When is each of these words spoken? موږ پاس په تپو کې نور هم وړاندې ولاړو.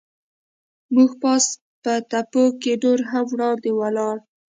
موږ 0.93 1.11
پاس 1.21 1.43
په 1.83 1.93
تپو 2.11 2.43
کې 2.61 2.73
نور 2.83 2.99
هم 3.11 3.25
وړاندې 3.31 3.69
ولاړو. 3.79 4.23